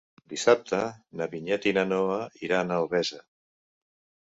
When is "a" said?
2.79-2.83